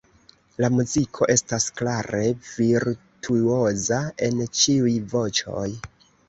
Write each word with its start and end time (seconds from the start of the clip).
La 0.63 0.67
muziko 0.75 1.27
estas 1.33 1.67
klare 1.81 2.21
‘virtuoza’ 2.55 4.01
en 4.29 4.41
ĉiuj 4.63 4.97
voĉoj. 5.13 5.69